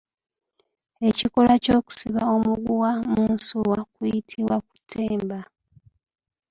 Ekikolwa 1.07 1.55
ky’okusiba 1.63 2.21
omuguwa 2.35 2.91
mu 3.11 3.23
nsuwa 3.33 3.79
kuyitibwa 3.93 4.55
kutemba. 4.67 5.39